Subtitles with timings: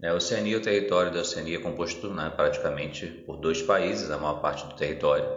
[0.00, 4.16] né, a Oceania, o território da Oceania é composto né, praticamente por dois países, a
[4.16, 5.28] maior parte do território,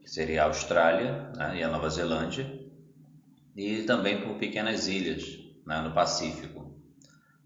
[0.00, 2.60] que seria a Austrália né, e a Nova Zelândia,
[3.56, 6.72] e também por pequenas ilhas né, no Pacífico,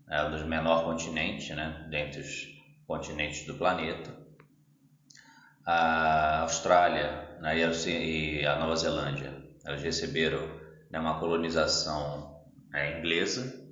[0.09, 2.47] é um dos menor continente, né, dentre os
[2.87, 4.15] continentes do planeta.
[5.65, 10.47] A Austrália né, e a Nova Zelândia, elas receberam
[10.91, 13.65] né, uma colonização né, inglesa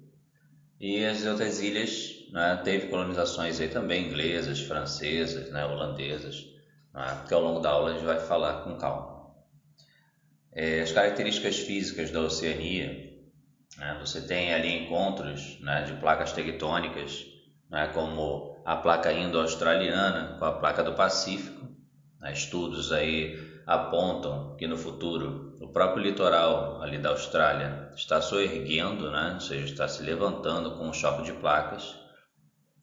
[0.80, 6.46] e as outras ilhas né, teve colonizações aí também inglesas, francesas, né, holandesas,
[6.94, 9.30] né, que ao longo da aula a gente vai falar com calma.
[10.50, 13.12] É, as características físicas da Oceania,
[13.76, 17.26] né, você tem ali encontros né, de placas tectônicas,
[17.68, 21.68] né, como a placa indo-australiana com a placa do Pacífico.
[22.18, 23.36] Né, estudos aí
[23.66, 29.64] apontam que no futuro o próprio litoral ali da Austrália está soerguendo, né, ou seja,
[29.64, 32.01] está se levantando com um choque de placas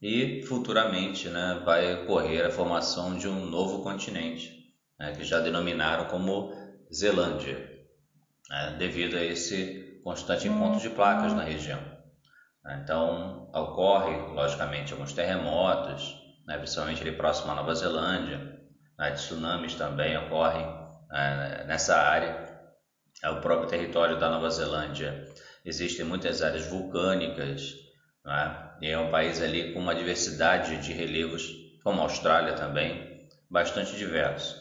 [0.02, 6.06] e futuramente né, vai ocorrer a formação de um novo continente, né, que já denominaram
[6.06, 6.52] como
[6.94, 7.70] Zelândia,
[8.50, 11.80] né, devido a esse constante encontro de placas na região.
[12.66, 18.60] Então, ocorre, logicamente, alguns terremotos, né, principalmente ali próximo à Nova Zelândia,
[18.98, 20.66] né, tsunamis também ocorrem
[21.10, 22.48] né, nessa área.
[23.22, 25.26] É o próprio território da Nova Zelândia
[25.66, 27.76] existem muitas áreas vulcânicas,
[28.24, 28.69] né?
[28.82, 31.44] E é um país ali com uma diversidade de relevos,
[31.84, 34.56] como a Austrália também, bastante diverso.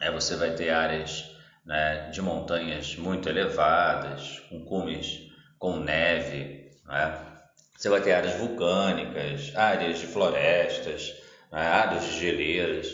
[0.00, 1.24] Aí você vai ter áreas
[1.64, 7.26] né, de montanhas muito elevadas, com cumes com neve, né?
[7.76, 11.12] você vai ter áreas vulcânicas, áreas de florestas,
[11.50, 12.86] né, áreas de geleiras,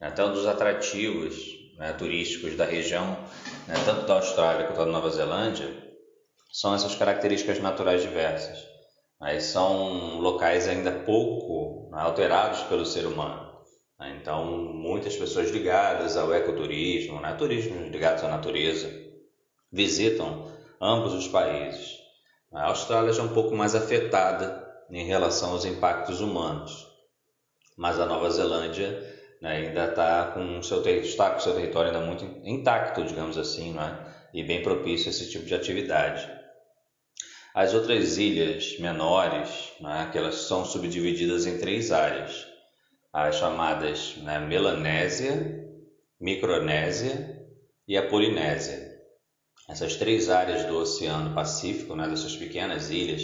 [0.00, 0.08] né?
[0.12, 1.36] então dos atrativos
[1.76, 3.18] né, turísticos da região,
[3.66, 5.70] né, tanto da Austrália quanto da Nova Zelândia,
[6.50, 8.75] são essas características naturais diversas.
[9.20, 13.50] Aí são locais ainda pouco né, alterados pelo ser humano.
[13.98, 14.18] Né?
[14.20, 18.90] Então, muitas pessoas ligadas ao ecoturismo, né, turismo ligados à natureza,
[19.72, 20.46] visitam
[20.80, 21.96] ambos os países.
[22.52, 26.86] A Austrália já é um pouco mais afetada em relação aos impactos humanos,
[27.76, 29.02] mas a Nova Zelândia
[29.40, 34.14] né, ainda está com seu está com seu território ainda muito intacto, digamos assim, né,
[34.32, 36.35] e bem propício a esse tipo de atividade.
[37.56, 42.46] As outras ilhas menores, né, que elas são subdivididas em três áreas,
[43.10, 45.64] as chamadas né, Melanésia,
[46.20, 47.46] Micronésia
[47.88, 49.00] e a Polinésia.
[49.70, 53.22] Essas três áreas do Oceano Pacífico, né, dessas pequenas ilhas,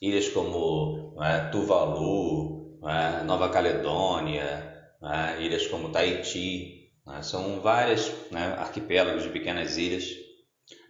[0.00, 8.54] ilhas como né, Tuvalu, né, Nova Caledônia, né, ilhas como Tahiti, né, são várias né,
[8.58, 10.08] arquipélagos de pequenas ilhas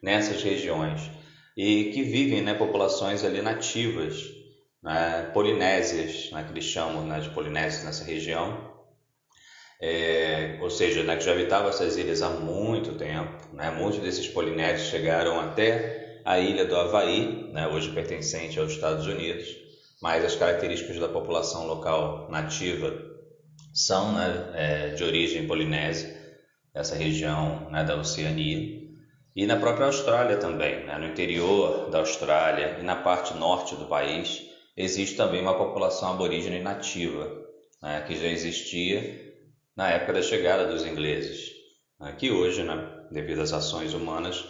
[0.03, 1.22] nessas regiões
[1.57, 4.23] e que vivem né, populações ali nativas,
[4.83, 8.73] né, polinésias, né, que eles chamam né, de polinésias nessa região,
[9.81, 13.49] é, ou seja, né, que já habitavam essas ilhas há muito tempo.
[13.53, 19.07] Né, muitos desses polinésios chegaram até a ilha do Havaí, né, hoje pertencente aos Estados
[19.07, 19.49] Unidos,
[20.01, 22.93] mas as características da população local nativa
[23.75, 26.21] são né, é, de origem polinésia,
[26.75, 28.81] essa região né, da Oceania.
[29.34, 30.98] E na própria Austrália também, né?
[30.98, 34.43] no interior da Austrália e na parte norte do país,
[34.76, 37.31] existe também uma população aborígene nativa,
[37.82, 38.04] né?
[38.06, 39.32] que já existia
[39.75, 41.50] na época da chegada dos ingleses,
[41.98, 42.15] né?
[42.19, 43.06] que hoje, né?
[43.10, 44.44] devido às ações humanas,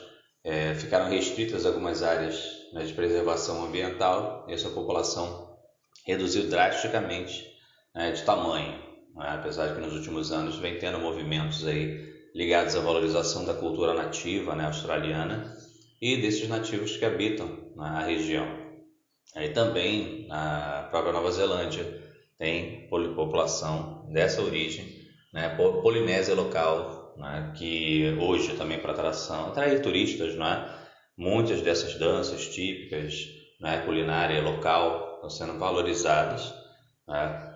[0.45, 5.57] é, ficaram restritas algumas áreas né, de preservação ambiental e essa população
[6.05, 7.47] reduziu drasticamente
[7.95, 8.83] né, de tamanho,
[9.17, 13.95] apesar de que nos últimos anos vem tendo movimentos aí ligados à valorização da cultura
[13.95, 15.57] nativa né, australiana
[16.01, 18.47] e desses nativos que habitam na né, região.
[19.35, 22.03] Aí também na própria Nova Zelândia
[22.39, 24.87] tem população dessa origem,
[25.33, 25.49] né,
[25.83, 30.69] polinésia local, né, que hoje também para atração, atrair turistas, né,
[31.17, 33.29] muitas dessas danças típicas,
[33.61, 36.53] né, culinária local estão sendo valorizadas.
[37.07, 37.52] Né,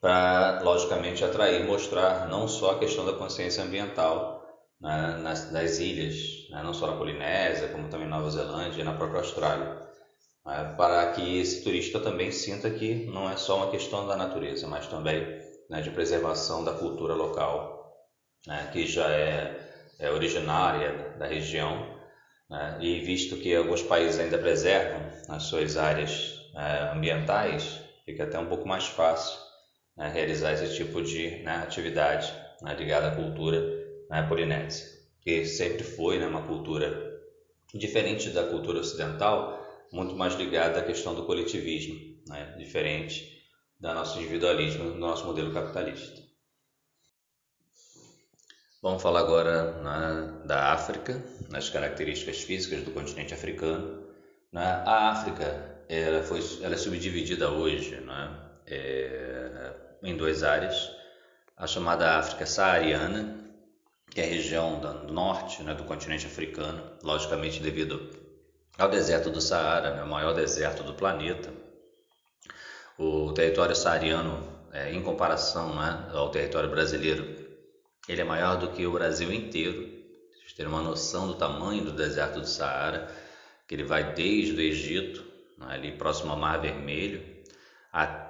[0.00, 4.42] para, logicamente, atrair, mostrar não só a questão da consciência ambiental
[4.80, 8.84] né, nas, nas ilhas, né, não só na Polinésia, como também na Nova Zelândia e
[8.84, 9.78] na própria Austrália,
[10.46, 14.66] né, para que esse turista também sinta que não é só uma questão da natureza,
[14.66, 15.38] mas também
[15.68, 17.94] né, de preservação da cultura local,
[18.46, 22.00] né, que já é, é originária da região,
[22.48, 28.38] né, e visto que alguns países ainda preservam as suas áreas é, ambientais, fica até
[28.38, 29.49] um pouco mais fácil
[30.00, 33.60] né, realizar esse tipo de né, atividade né, ligada à cultura
[34.08, 34.86] né, polinésia,
[35.20, 37.20] que sempre foi né, uma cultura
[37.74, 39.62] diferente da cultura ocidental,
[39.92, 43.44] muito mais ligada à questão do coletivismo, né, diferente
[43.78, 46.22] do nosso individualismo, do nosso modelo capitalista.
[48.82, 54.02] Vamos falar agora né, da África, nas características físicas do continente africano.
[54.50, 54.64] Né?
[54.86, 59.72] A África ela foi, ela é subdividida hoje né, é,
[60.02, 60.90] em duas áreas.
[61.56, 63.38] A chamada África saariana,
[64.10, 68.10] que é a região do norte né, do continente africano, logicamente devido
[68.78, 71.52] ao deserto do Saara, né, o maior deserto do planeta.
[72.98, 74.42] O território saariano,
[74.72, 77.24] é, em comparação né, ao território brasileiro,
[78.08, 80.00] ele é maior do que o Brasil inteiro.
[80.32, 83.08] Vocês terem uma noção do tamanho do deserto do Saara,
[83.68, 85.24] que ele vai desde o Egito,
[85.58, 87.22] né, ali próximo ao Mar Vermelho,
[87.92, 88.29] até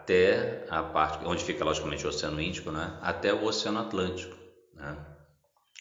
[0.68, 4.36] a parte onde fica logicamente o Oceano Índico, né, até o Oceano Atlântico,
[4.74, 4.96] né,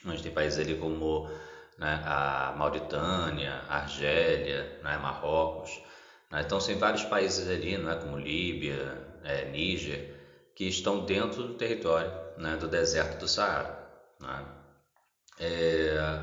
[0.06, 1.30] onde tem países ali como
[1.78, 5.82] né, a Mauritânia, a Argélia, né, Marrocos.
[6.32, 10.16] Né, então, tem vários países ali, né, como Líbia, é, Níger,
[10.56, 13.78] que estão dentro do território né, do deserto do Saara.
[14.20, 14.46] Né?
[15.40, 16.20] É,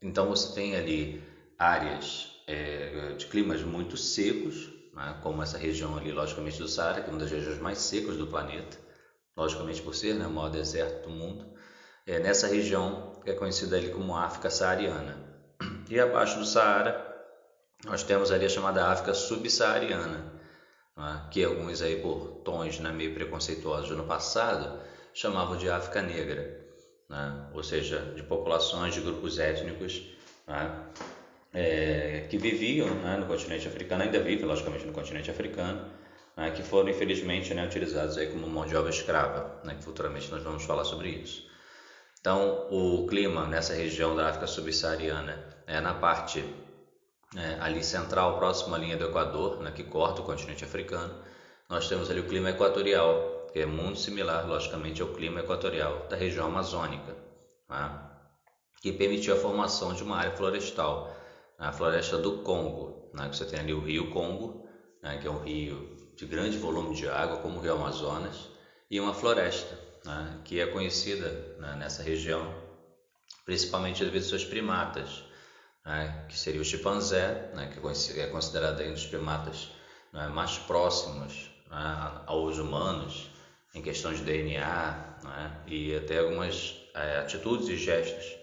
[0.00, 1.22] então você tem ali
[1.58, 4.71] áreas é, de climas muito secos,
[5.02, 8.16] né, como essa região ali, logicamente, do Saara, que é uma das regiões mais secas
[8.16, 8.78] do planeta,
[9.36, 11.52] logicamente por ser né, o maior deserto do mundo.
[12.06, 15.30] É, nessa região que é conhecida ali como África Saariana.
[15.88, 17.06] E abaixo do Saara,
[17.84, 20.32] nós temos ali a chamada África Subsaariana,
[20.96, 24.80] né, que alguns aí por tons né, meio preconceituosos no passado
[25.12, 26.62] chamavam de África Negra
[27.12, 27.46] né?
[27.52, 30.02] ou seja, de populações, de grupos étnicos
[30.46, 30.86] né?
[31.52, 35.86] É, que viviam né, no continente africano, ainda vivem, logicamente, no continente africano,
[36.36, 40.30] né, que foram, infelizmente, né, utilizados aí como mão de obra escrava, né, que futuramente
[40.30, 41.46] nós vamos falar sobre isso.
[42.20, 46.44] Então, o clima nessa região da África subsaariana é na parte
[47.36, 51.14] é, ali central, próximo à linha do Equador, né, que corta o continente africano,
[51.68, 56.16] nós temos ali o clima equatorial, que é muito similar, logicamente, ao clima equatorial da
[56.16, 57.16] região amazônica,
[57.68, 58.08] né?
[58.80, 61.11] que permitiu a formação de uma área florestal,
[61.62, 61.68] né?
[61.68, 63.28] a floresta do Congo, né?
[63.28, 64.68] que você tem ali o rio Congo,
[65.00, 65.18] né?
[65.18, 68.48] que é um rio de grande volume de água, como o rio Amazonas,
[68.90, 70.40] e uma floresta, né?
[70.44, 71.76] que é conhecida né?
[71.76, 72.52] nessa região,
[73.44, 75.24] principalmente devido aos seus primatas,
[75.86, 76.26] né?
[76.28, 77.68] que seria o chimpanzé, né?
[77.68, 79.70] que é, é considerado um dos primatas
[80.12, 80.26] né?
[80.28, 81.50] mais próximos
[82.26, 83.30] aos humanos,
[83.74, 85.16] em questão de DNA
[85.66, 88.36] e até algumas é, atitudes e gestos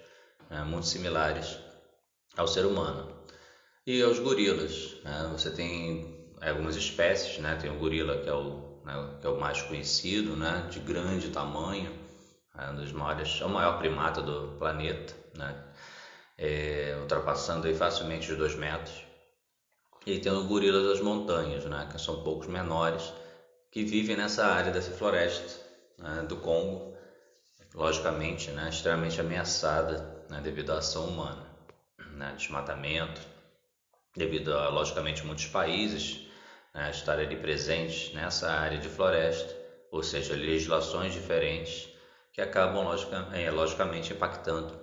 [0.65, 1.59] muito similares
[2.35, 3.08] ao ser humano.
[3.85, 5.29] E aos gorilas, né?
[5.31, 7.55] você tem algumas espécies, né?
[7.55, 9.17] tem o gorila que é o, né?
[9.19, 10.67] que é o mais conhecido, né?
[10.69, 11.91] de grande tamanho,
[12.57, 15.63] é um dos maiores, é o maior primata do planeta, né?
[16.37, 19.03] É, ultrapassando aí facilmente os dois metros.
[20.05, 21.87] E tem os gorilas das montanhas, né?
[21.91, 23.13] que são poucos menores,
[23.71, 25.59] que vivem nessa área dessa floresta
[25.97, 26.95] né, do Congo,
[27.73, 31.45] logicamente né, extremamente ameaçada né, devido à ação humana,
[32.13, 33.21] né, desmatamento,
[34.19, 36.27] devido a, logicamente, muitos países
[36.73, 39.55] né, estarem ali presentes nessa área de floresta,
[39.89, 41.89] ou seja, legislações diferentes
[42.31, 42.85] que acabam
[43.33, 44.79] é, logicamente impactando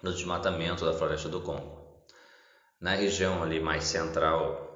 [0.00, 1.80] no desmatamento da floresta do Congo.
[2.80, 4.70] Na região ali mais central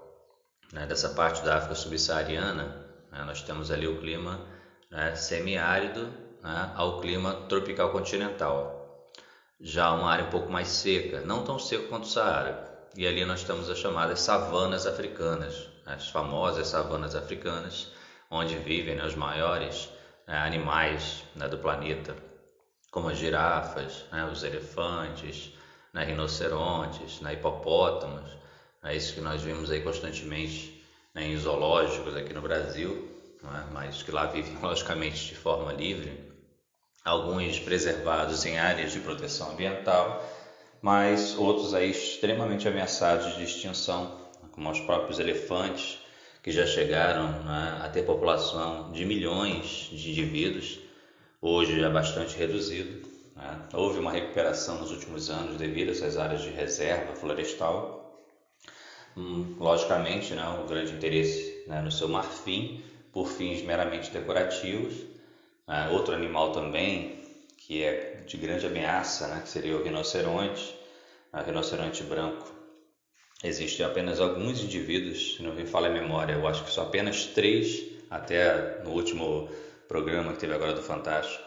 [0.73, 2.85] né, dessa parte da África subsaariana,
[3.15, 3.23] né?
[3.25, 4.45] Nós temos ali o clima
[4.91, 6.13] né, semiárido
[6.43, 9.07] né, ao clima tropical continental.
[9.61, 12.64] Já uma área um pouco mais seca, não tão seco quanto o Saara.
[12.97, 17.91] E ali nós temos as chamadas savanas africanas, as famosas savanas africanas,
[18.31, 19.89] onde vivem né, os maiores
[20.27, 22.17] né, animais né, do planeta,
[22.91, 25.53] como as girafas, né, os elefantes,
[25.93, 28.31] né, rinocerontes, né, hipopótamos,
[28.93, 30.85] isso que nós vimos aí constantemente
[31.15, 33.73] em zoológicos aqui no Brasil, é?
[33.73, 36.33] mas que lá vivem logicamente de forma livre,
[37.05, 40.23] alguns preservados em áreas de proteção ambiental,
[40.85, 44.21] mas outros aí extremamente ameaçados de extinção,
[44.53, 45.99] como os próprios elefantes,
[46.43, 50.81] que já chegaram né, a ter população de milhões de indivíduos,
[51.41, 53.09] hoje já bastante reduzido.
[53.35, 53.61] Né?
[53.73, 58.03] Houve uma recuperação nos últimos anos devido a essas áreas de reserva florestal,
[59.17, 64.93] Hum, logicamente, né, um grande interesse né, no seu marfim por fins meramente decorativos.
[65.69, 67.24] Uh, outro animal também
[67.67, 70.75] que é de grande ameaça, né, que seria o rinoceronte,
[71.33, 72.53] o rinoceronte branco.
[73.43, 77.25] Existem apenas alguns indivíduos, se não me falha a memória, eu acho que só apenas
[77.27, 79.49] três, até no último
[79.89, 81.43] programa que teve agora do Fantástico,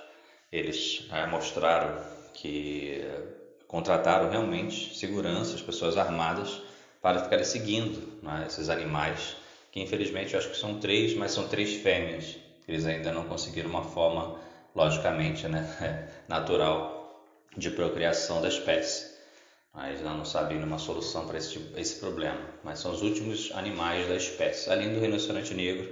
[0.52, 6.62] eles uh, mostraram que uh, contrataram realmente seguranças, pessoas armadas
[7.00, 9.36] para ficarem seguindo né, esses animais,
[9.72, 13.70] que infelizmente eu acho que são três, mas são três fêmeas eles ainda não conseguiram
[13.70, 14.38] uma forma,
[14.78, 17.26] logicamente, né, natural
[17.58, 19.18] de procriação da espécie.
[19.88, 24.08] Eles não sabem uma solução para esse, tipo, esse problema, mas são os últimos animais
[24.08, 25.88] da espécie, além do rinoceronte negro,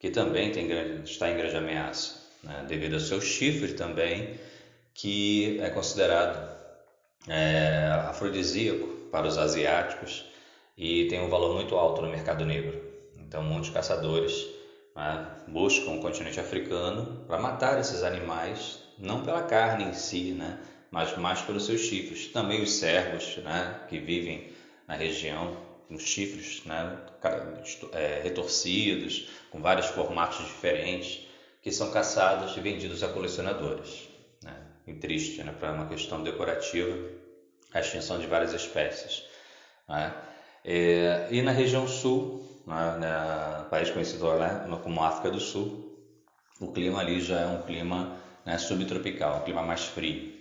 [0.00, 0.68] que também tem
[1.04, 4.40] está em grande ameaça, né, devido ao seu chifre também,
[4.94, 6.50] que é considerado
[7.28, 10.24] é, afrodisíaco para os asiáticos
[10.76, 12.80] e tem um valor muito alto no mercado negro.
[13.16, 14.48] Então, muitos caçadores
[14.94, 20.58] né, buscam o continente africano para matar esses animais, não pela carne em si, né,
[20.90, 22.28] mas mais pelos seus chifres.
[22.28, 24.52] Também os servos né, que vivem
[24.86, 25.56] na região,
[25.88, 26.98] com chifres né,
[27.92, 31.26] é, retorcidos, com vários formatos diferentes,
[31.62, 34.08] que são caçados e vendidos a colecionadores.
[34.42, 34.54] Né,
[34.86, 36.96] e triste, né, para uma questão decorativa,
[37.72, 39.24] a extinção de várias espécies.
[39.88, 40.12] Né.
[40.64, 44.26] É, e na região sul, né, né, país conhecido
[44.82, 45.90] como África do Sul,
[46.60, 50.32] o clima ali já é um clima né, subtropical, um clima mais frio.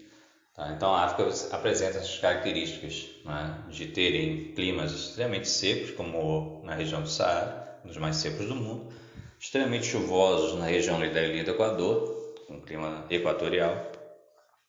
[0.53, 0.71] Tá?
[0.71, 7.01] Então a África apresenta essas características né, de terem climas extremamente secos, como na região
[7.01, 8.93] do Saara, um dos mais secos do mundo,
[9.39, 13.91] extremamente chuvosos na região da linha do Equador, um clima equatorial,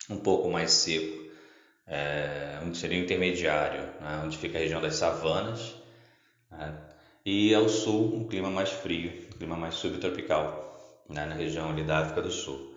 [0.08, 1.22] um pouco mais seco
[1.86, 5.74] é, onde seria intermediário, né, onde fica a região das savanas,
[6.50, 6.74] né,
[7.24, 11.84] e ao sul um clima mais frio, um clima mais subtropical, né, na região ali
[11.84, 12.74] da África do Sul.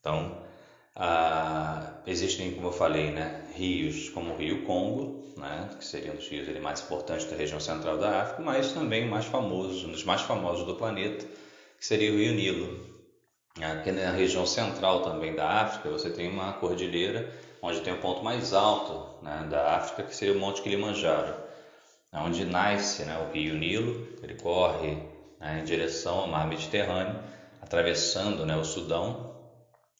[0.00, 0.42] Então,
[2.06, 6.46] existem, como eu falei, né, rios como o Rio Congo, né, que seriam os rios
[6.60, 10.20] mais importantes da região central da África, mas também o mais famoso, um dos mais
[10.22, 11.26] famosos do planeta,
[11.78, 12.92] que seria o Rio Nilo.
[13.60, 18.24] Aqui na região central também da África, você tem uma cordilheira onde tem o ponto
[18.24, 21.34] mais alto né, da África, que seria o Monte Kilimanjaro,
[22.20, 24.96] onde nasce né, o rio Nilo, ele corre
[25.40, 27.18] né, em direção ao mar Mediterrâneo,
[27.60, 29.34] atravessando né, o Sudão,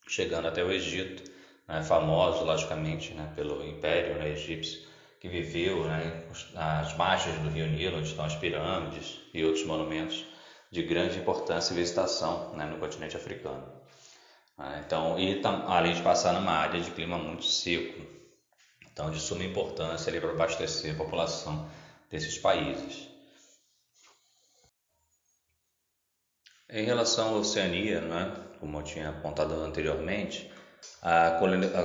[0.06, 1.30] chegando até o Egito,
[1.66, 4.80] né, famoso, logicamente, né, pelo Império né, Egípcio,
[5.18, 5.84] que viveu
[6.52, 10.26] nas margens do rio Nilo, onde estão as pirâmides e outros monumentos
[10.70, 13.62] de grande importância e visitação no continente africano.
[14.58, 14.82] Né?
[14.84, 18.04] Então, e além de passar numa área de clima muito seco,
[18.90, 21.70] então de suma importância para abastecer a população
[22.12, 23.08] desses países.
[26.68, 30.50] Em relação à Oceania, né, como eu tinha apontado anteriormente,
[31.00, 31.30] a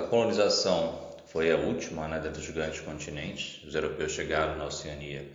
[0.10, 3.63] colonização foi a última né, dos grandes continentes.
[3.63, 5.29] Os europeus chegaram na Oceania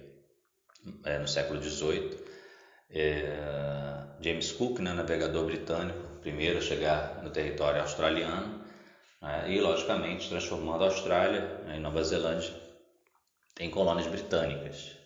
[1.04, 2.22] é, no século XVIII.
[2.90, 8.64] É, James Cook, né, navegador britânico, primeiro a chegar no território australiano
[9.20, 12.61] né, e, logicamente, transformando a Austrália né, Nova Zelândia
[13.60, 14.96] em colônias britânicas.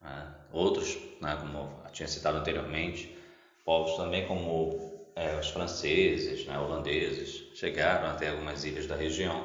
[0.00, 0.34] Né.
[0.50, 3.16] Outros, né, como eu tinha citado anteriormente,
[3.64, 9.44] povos também como é, os franceses, né, holandeses, chegaram até algumas ilhas da região.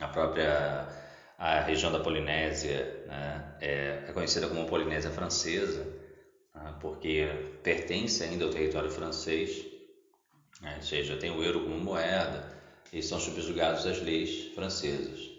[0.00, 0.88] A própria
[1.36, 5.84] a região da Polinésia né, é, é conhecida como Polinésia Francesa,
[6.54, 7.26] né, porque
[7.62, 9.74] pertence ainda ao território francês
[10.60, 10.76] né?
[10.76, 12.50] ou seja, tem o euro como moeda
[12.92, 15.30] e são subjugados às leis francesas.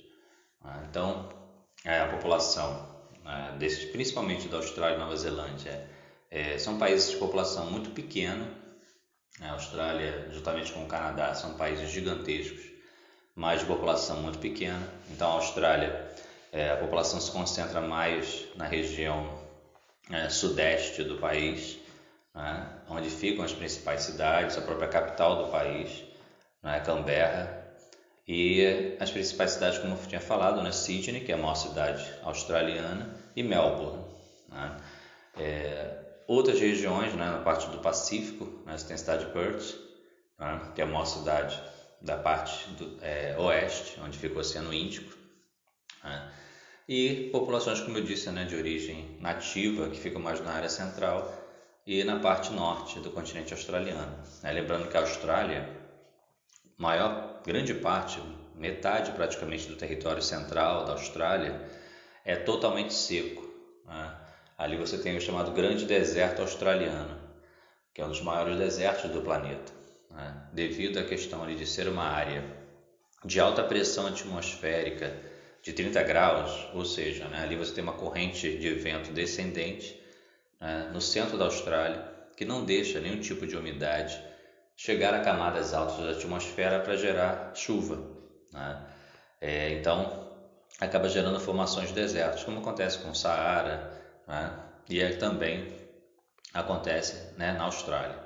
[0.64, 0.86] Né?
[0.90, 1.30] Então,
[1.86, 2.88] é, a população,
[3.24, 5.88] né, desses, principalmente da Austrália e Nova Zelândia,
[6.32, 8.48] é, são países de população muito pequena.
[9.40, 12.62] A Austrália, juntamente com o Canadá, são países gigantescos,
[13.36, 14.82] mas de população muito pequena.
[15.12, 16.12] Então, a Austrália,
[16.52, 19.46] é, a população se concentra mais na região
[20.10, 21.78] é, sudeste do país,
[22.34, 26.04] né, onde ficam as principais cidades, a própria capital do país,
[26.64, 27.65] né, Canberra,
[28.28, 32.04] e as principais cidades, como eu tinha falado, né, Sydney, que é a maior cidade
[32.24, 34.04] australiana, e Melbourne.
[34.50, 34.78] Né.
[35.38, 39.76] É, outras regiões, né, na parte do Pacífico, né, você tem a cidade de Perth,
[40.40, 41.62] né, que é a maior cidade
[42.02, 45.16] da parte do é, oeste, onde fica o Oceano Índico,
[46.04, 46.32] né,
[46.88, 51.46] e populações, como eu disse, né, de origem nativa, que ficam mais na área central,
[51.86, 54.18] e na parte norte do continente australiano.
[54.42, 54.52] Né?
[54.52, 55.70] Lembrando que a Austrália,
[56.78, 58.20] maior, grande parte,
[58.56, 61.62] metade praticamente do território central da Austrália
[62.24, 63.48] é totalmente seco.
[63.86, 64.16] Né?
[64.58, 67.20] Ali você tem o chamado Grande Deserto Australiano,
[67.94, 69.72] que é um dos maiores desertos do planeta,
[70.10, 70.48] né?
[70.54, 72.44] devido à questão ali de ser uma área
[73.24, 75.16] de alta pressão atmosférica
[75.62, 77.44] de 30 graus, ou seja, né?
[77.44, 80.02] ali você tem uma corrente de vento descendente
[80.60, 84.20] né, no centro da Austrália, que não deixa nenhum tipo de umidade
[84.76, 87.98] chegar a camadas altas da atmosfera para gerar chuva.
[88.52, 88.86] Né?
[89.42, 90.30] É, então,
[90.80, 93.92] acaba gerando formações de desertos, como acontece com o Saara
[94.28, 94.52] né?
[94.90, 95.74] e também
[96.54, 98.24] acontece né, na Austrália.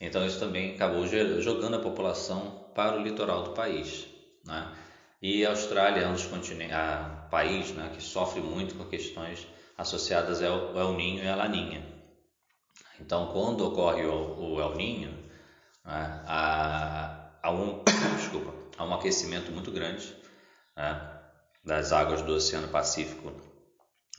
[0.00, 4.06] Então isso também acabou jogando a população para o litoral do país.
[4.44, 4.72] Né?
[5.20, 9.46] E a Austrália é um dos continentes, a país né, que sofre muito com questões
[9.78, 11.86] associadas ao El Ninho e à Laninha.
[13.00, 15.31] Então, quando ocorre o, o El Ninho,
[15.84, 17.82] né, há, há, um,
[18.16, 20.14] desculpa, há um aquecimento muito grande
[20.76, 21.00] né,
[21.64, 23.32] das águas do Oceano Pacífico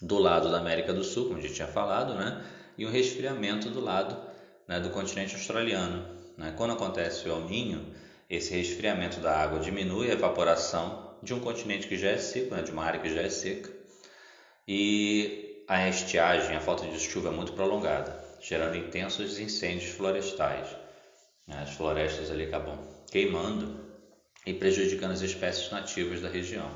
[0.02, 2.44] do lado da América do Sul, como a gente tinha falado, né,
[2.78, 4.18] e um resfriamento do lado
[4.68, 6.06] né, do continente australiano.
[6.38, 6.54] Né?
[6.56, 7.94] Quando acontece o El
[8.30, 12.62] esse resfriamento da água diminui a evaporação de um continente que já é seco, né,
[12.62, 13.72] de uma área que já é seca,
[14.68, 20.68] e a estiagem, a falta de chuva é muito prolongada, gerando intensos incêndios florestais.
[21.48, 22.78] As florestas ali acabam
[23.12, 23.84] queimando
[24.46, 26.70] e prejudicando as espécies nativas da região.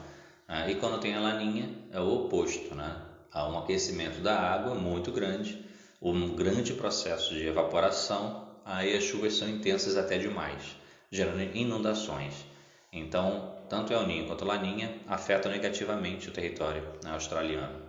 [0.67, 3.01] E quando tem a laninha, é o oposto, né?
[3.31, 5.65] há um aquecimento da água muito grande,
[6.01, 10.77] um grande processo de evaporação, aí as chuvas são intensas até demais
[11.11, 12.45] gerando inundações.
[12.91, 17.81] Então, tanto El Ninho quanto Laninha afetam negativamente o território né, australiano.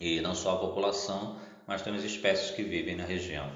[0.00, 3.50] E não só a população, mas também as espécies que vivem na região.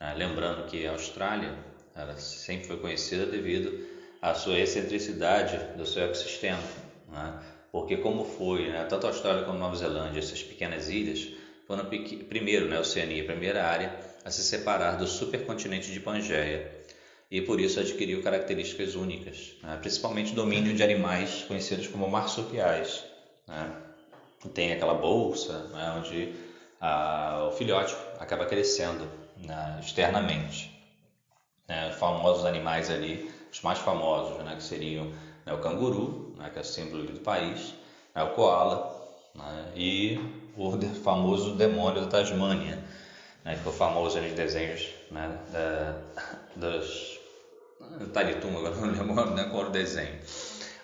[0.00, 0.14] Né?
[0.14, 1.56] Lembrando que a Austrália
[1.94, 3.86] ela sempre foi conhecida devido
[4.20, 6.62] à sua excentricidade do seu ecossistema.
[7.08, 7.40] Né?
[7.70, 11.28] Porque como foi, né, tanto a Austrália como a Nova Zelândia, essas pequenas ilhas,
[11.66, 11.86] foram
[12.28, 16.84] primeiro, né, a Oceania, a primeira área a se separar do supercontinente de Pangeia
[17.30, 19.76] e por isso adquiriu características únicas, né?
[19.80, 23.04] principalmente domínio de animais conhecidos como marsupiais.
[23.46, 23.72] Né?
[24.52, 25.94] Tem aquela bolsa né?
[25.98, 26.34] onde
[26.80, 29.78] a, o filhote acaba crescendo né?
[29.80, 30.73] externamente.
[31.68, 31.90] Né?
[31.90, 34.54] Os famosos animais ali, os mais famosos, né?
[34.56, 35.06] que seriam
[35.46, 35.52] né?
[35.52, 36.50] o canguru, né?
[36.50, 37.74] que é o símbolo do país,
[38.14, 38.22] né?
[38.22, 38.94] o koala
[39.34, 39.72] né?
[39.74, 40.18] e
[40.56, 42.82] o famoso demônio da Tasmânia,
[43.44, 43.52] né?
[43.52, 45.38] que ficou famoso nos desenhos né?
[45.52, 45.96] da,
[46.56, 47.20] dos
[48.12, 50.18] Taritum, agora não lembro né, qual o desenho.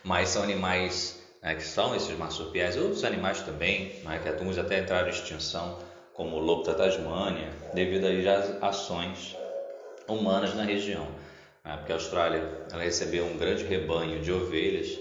[0.04, 4.80] Mas são animais né, que são esses marsupiais, outros animais também, né, que alguns até
[4.80, 5.78] entraram em extinção,
[6.12, 9.36] como o lobo da Tasmânia, devido às ações
[10.10, 11.06] humanas na região.
[11.64, 14.98] Né, porque a Austrália ela recebeu um grande rebanho de ovelhas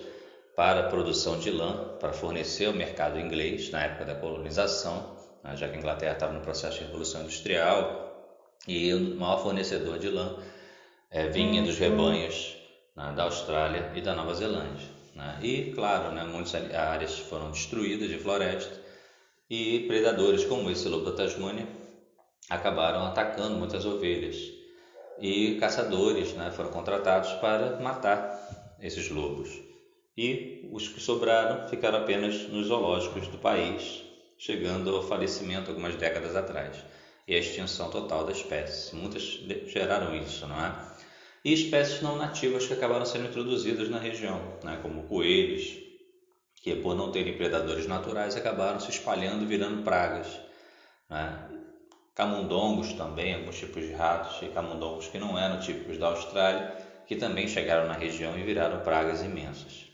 [0.55, 5.55] para a produção de lã, para fornecer ao mercado inglês na época da colonização, né,
[5.55, 8.05] já que a Inglaterra estava no processo de revolução industrial
[8.67, 10.37] e o maior fornecedor de lã
[11.09, 12.57] é, vinha dos rebanhos
[12.95, 14.87] né, da Austrália e da Nova Zelândia.
[15.15, 15.39] Né?
[15.41, 18.77] E, claro, né, muitas áreas foram destruídas de floresta
[19.49, 21.67] e predadores como esse lobo da Tasmânia
[22.49, 24.58] acabaram atacando muitas ovelhas
[25.19, 29.49] e caçadores né, foram contratados para matar esses lobos.
[30.17, 34.03] E os que sobraram ficaram apenas nos zoológicos do país,
[34.37, 36.77] chegando ao falecimento algumas décadas atrás
[37.27, 38.95] e a extinção total da espécie.
[38.95, 39.23] Muitas
[39.67, 40.89] geraram isso, não é?
[41.43, 45.77] e espécies não nativas que acabaram sendo introduzidas na região, né, como coelhos,
[46.61, 50.27] que por não terem predadores naturais acabaram se espalhando virando pragas.
[51.09, 51.58] Né?
[52.19, 56.75] Camundongos também, alguns tipos de ratos e camundongos que não eram típicos da Austrália,
[57.07, 59.85] que também chegaram na região e viraram pragas imensas,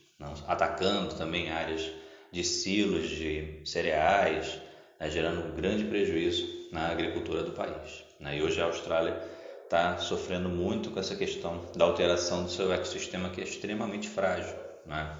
[0.47, 1.87] atacando também áreas
[2.31, 4.59] de silos de cereais,
[4.99, 5.07] né?
[5.11, 8.03] gerando um grande prejuízo na agricultura do país.
[8.19, 8.39] Né?
[8.39, 9.21] E hoje a Austrália
[9.63, 14.55] está sofrendo muito com essa questão da alteração do seu ecossistema que é extremamente frágil.
[14.83, 15.15] Né?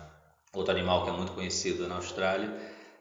[0.55, 2.51] Outro animal que é muito conhecido na Austrália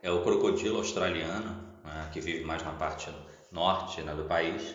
[0.03, 2.11] é o crocodilo australiano, né?
[2.13, 3.09] que vive mais na parte
[3.55, 4.75] norte né, do país,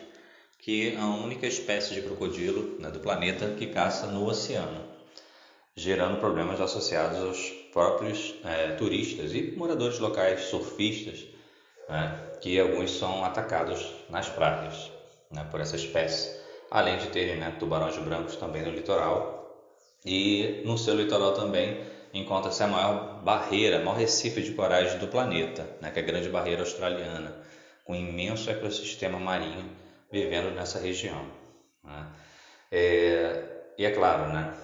[0.58, 4.84] que é a única espécie de crocodilo né, do planeta que caça no oceano,
[5.76, 11.24] gerando problemas associados aos próprios é, turistas e moradores locais, surfistas,
[11.88, 14.90] né, que alguns são atacados nas praias
[15.30, 16.40] né, por essa espécie
[16.70, 19.38] além de terem né, tubarões brancos também no litoral.
[20.04, 21.80] E no seu litoral também
[22.14, 26.28] encontra-se a maior barreira, maior recife de corais do planeta, né, que é a Grande
[26.28, 27.34] Barreira Australiana,
[27.90, 29.68] um imenso ecossistema marinho
[30.10, 31.26] vivendo nessa região.
[31.82, 32.06] Né.
[32.70, 33.44] É,
[33.76, 34.54] e é claro, né,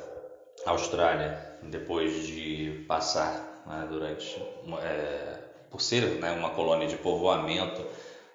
[0.65, 4.41] a Austrália, depois de passar né, durante,
[4.83, 5.39] é,
[5.71, 7.85] por ser né, uma colônia de povoamento,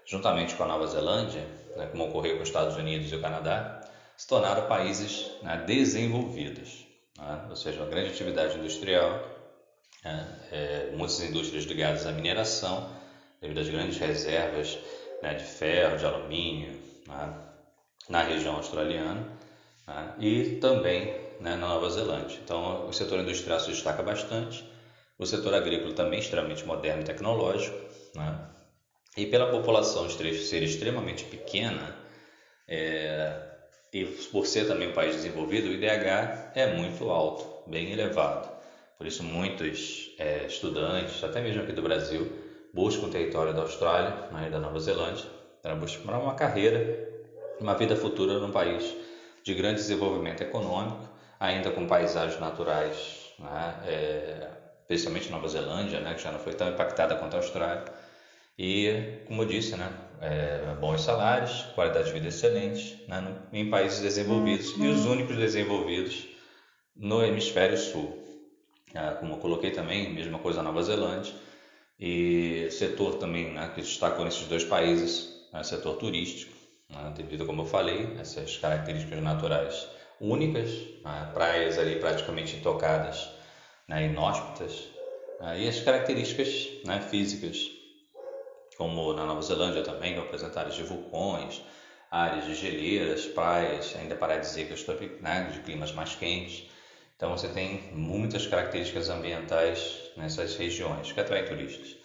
[0.06, 3.82] juntamente com a Nova Zelândia, né, como ocorreu com os Estados Unidos e o Canadá,
[4.18, 6.86] se tornaram países né, desenvolvidos,
[7.18, 9.22] né, ou seja, uma grande atividade industrial,
[10.04, 13.01] né, é, muitas indústrias ligadas à mineração,
[13.42, 14.78] devido às grandes reservas
[15.22, 16.74] né, de ferro, de alumínio
[17.08, 17.34] né,
[18.08, 19.28] na região australiana
[19.88, 22.40] né, e também na Nova Zelândia.
[22.44, 24.64] Então, o setor industrial se destaca bastante,
[25.18, 27.78] o setor agrícola também extremamente moderno e tecnológico,
[29.18, 31.96] e pela população ser extremamente pequena,
[32.68, 33.52] é,
[33.94, 38.50] e por ser também um país desenvolvido, o IDH é muito alto, bem elevado.
[38.98, 42.32] Por isso, muitos é, estudantes, até mesmo aqui do Brasil,
[42.74, 45.26] buscam o território da Austrália né, e da Nova Zelândia
[45.62, 47.10] para buscar uma carreira,
[47.60, 48.96] uma vida futura num país
[49.44, 54.48] de grande desenvolvimento econômico, ainda com paisagens naturais, né, é,
[55.32, 57.86] Nova Zelândia, né, que já não foi tão impactada quanto a Austrália.
[58.58, 64.02] E, como eu disse, né, é, bons salários, qualidade de vida excelente né, em países
[64.02, 66.28] desenvolvidos e os únicos desenvolvidos
[66.96, 68.22] no hemisfério sul.
[68.94, 71.34] Ah, como eu coloquei também, mesma coisa na Nova Zelândia.
[72.02, 76.58] E setor também né, que destacou nesses dois países, né, setor turístico,
[76.90, 79.88] né, devido, como eu falei, essas características naturais
[80.20, 80.72] únicas,
[81.04, 83.30] né, praias ali praticamente intocadas,
[83.88, 84.90] né, inóspitas,
[85.40, 87.70] né, e as características né, físicas
[88.76, 90.20] como na Nova Zelândia também, que
[90.58, 91.62] áreas de vulcões,
[92.10, 94.84] áreas de geleiras, praias, ainda paradisíacas
[95.20, 96.68] né, de climas mais quentes.
[97.16, 101.96] Então você tem muitas características ambientais nessas regiões que atraem turistas.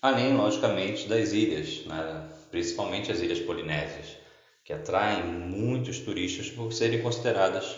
[0.00, 4.16] Além, logicamente, das ilhas, né, principalmente as ilhas polinésias,
[4.64, 7.76] que atraem muitos turistas por serem consideradas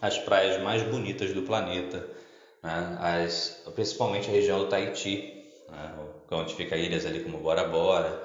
[0.00, 2.08] as praias mais bonitas do planeta,
[2.62, 5.94] né, as, principalmente a região do Tahiti, né,
[6.30, 8.22] onde fica ilhas ali como Bora Bora,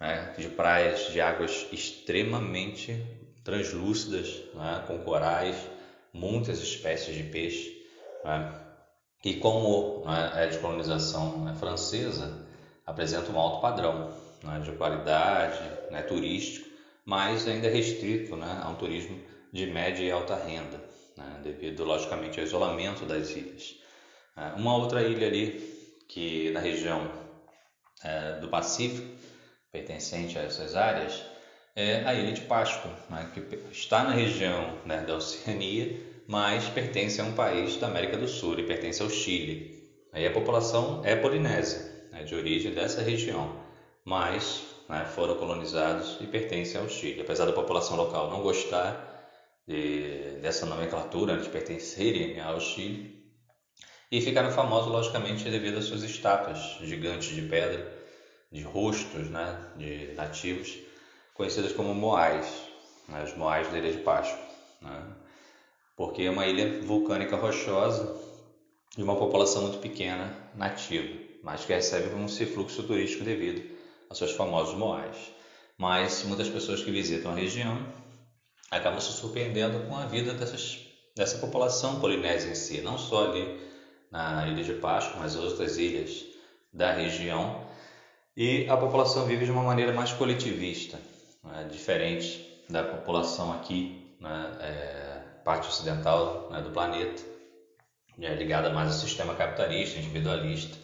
[0.00, 3.04] né, de praias de águas extremamente
[3.44, 5.56] translúcidas, né, com corais,
[6.12, 7.82] muitas espécies de peixe.
[8.24, 8.61] Né,
[9.24, 12.46] e como né, é de colonização né, francesa,
[12.84, 16.68] apresenta um alto padrão né, de qualidade, né, turístico,
[17.04, 19.18] mas ainda é restrito né, a um turismo
[19.52, 20.82] de média e alta renda,
[21.16, 23.76] né, devido logicamente ao isolamento das ilhas.
[24.36, 25.72] É, uma outra ilha ali
[26.08, 27.10] que na região
[28.02, 29.08] é, do Pacífico,
[29.70, 31.22] pertencente a essas áreas,
[31.74, 37.20] é a ilha de Páscoa, né, que está na região né, da Oceania, mas pertence
[37.20, 39.86] a um país da América do Sul e pertence ao Chile.
[40.10, 43.54] Aí a população é polinésia, né, de origem dessa região,
[44.02, 47.20] mas né, foram colonizados e pertencem ao Chile.
[47.20, 49.28] Apesar da população local não gostar
[49.68, 53.22] de, dessa nomenclatura, de pertencerem ao Chile,
[54.10, 57.92] e ficaram famosos, logicamente, devido às suas estátuas gigantes de pedra,
[58.50, 60.78] de rostos né, de nativos,
[61.34, 62.46] conhecidas como Moais,
[63.06, 64.40] né, os Moais da Ilha de Páscoa.
[64.80, 65.21] Né,
[66.02, 68.12] porque é uma ilha vulcânica rochosa
[68.98, 73.62] e uma população muito pequena nativa, mas que recebe um fluxo turístico devido
[74.10, 75.16] aos seus famosos Moais.
[75.78, 77.78] Mas muitas pessoas que visitam a região
[78.68, 80.80] acabam se surpreendendo com a vida dessas,
[81.14, 83.60] dessa população polinésia em si, não só ali
[84.10, 86.24] na ilha de Páscoa, mas outras ilhas
[86.72, 87.64] da região.
[88.36, 90.98] E a população vive de uma maneira mais coletivista,
[91.44, 95.11] né, diferente da população aqui, né, é,
[95.44, 97.22] parte ocidental né, do planeta,
[98.20, 100.78] é, ligada mais ao sistema capitalista, individualista.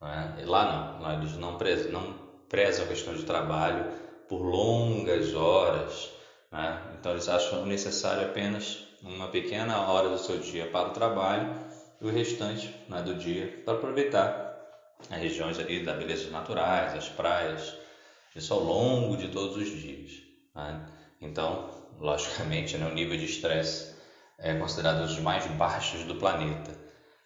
[0.00, 0.36] Né.
[0.42, 2.14] E lá não, lá eles não prezam, não
[2.48, 3.92] prezam a questão de trabalho
[4.28, 6.10] por longas horas,
[6.50, 6.80] né.
[6.98, 11.54] então eles acham necessário apenas uma pequena hora do seu dia para o trabalho
[12.00, 14.44] e o restante né, do dia para aproveitar
[15.10, 17.74] as regiões ali das belezas naturais, as praias,
[18.34, 20.12] isso ao longo de todos os dias.
[20.54, 20.86] Né?
[21.20, 23.94] Então, logicamente, né, o nível de estresse
[24.38, 26.76] é considerado um dos mais baixos do planeta,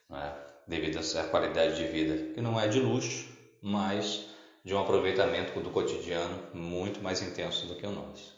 [0.09, 0.35] né?
[0.67, 3.29] devido a essa qualidade de vida que não é de luxo,
[3.63, 4.27] mas
[4.65, 8.37] de um aproveitamento do cotidiano muito mais intenso do que o nosso.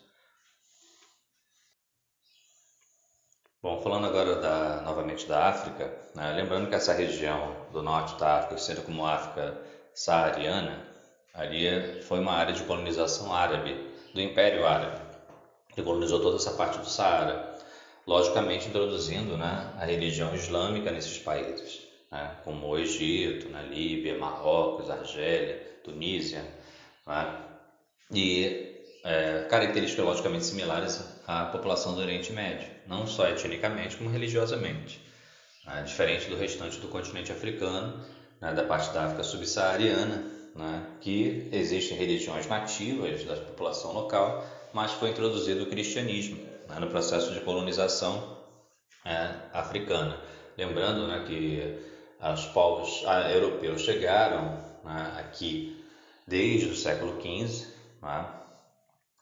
[3.62, 8.38] Bom, falando agora da, novamente da África, né, lembrando que essa região do norte da
[8.38, 9.60] África, sendo como África
[9.92, 10.86] saariana,
[11.34, 14.99] ali foi uma área de colonização árabe, do Império Árabe,
[15.76, 17.56] colonizou toda essa parte do Saara,
[18.06, 24.90] logicamente introduzindo né, a religião islâmica nesses países, né, como o Egito, na Líbia, Marrocos,
[24.90, 26.44] Argélia, Tunísia,
[27.06, 27.44] né,
[28.12, 28.70] e
[29.04, 35.00] é, características logicamente similares à população do Oriente Médio, não só etnicamente como religiosamente,
[35.64, 35.82] né?
[35.82, 38.04] diferente do restante do continente africano,
[38.40, 38.52] né?
[38.52, 40.86] da parte da África subsaariana, né?
[41.00, 46.78] que existem religiões nativas da população local, mas foi introduzido o cristianismo né?
[46.78, 48.38] no processo de colonização
[49.04, 50.18] é, africana.
[50.56, 51.90] Lembrando né, que
[52.32, 55.84] os povos ah, europeus chegaram né, aqui
[56.26, 57.66] desde o século XV,
[58.02, 58.26] né,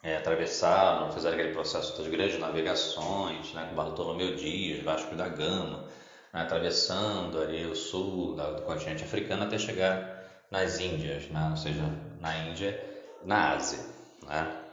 [0.03, 5.85] é, atravessaram, fizeram aquele processo das grandes navegações, né, com Bartolomeu Dias, Vasco da Gama,
[6.33, 11.83] né, atravessando ali o sul do continente africano até chegar nas Índias, né, ou seja,
[12.21, 12.83] na Índia,
[13.25, 13.79] na Ásia.
[14.27, 14.68] Né?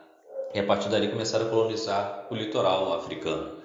[0.56, 3.58] E a partir dali começaram a colonizar o litoral africano,